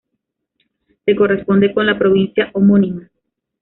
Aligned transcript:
Se 1.05 1.15
corresponde 1.15 1.71
con 1.75 1.85
la 1.85 1.99
provincia 1.99 2.49
homónima. 2.53 3.07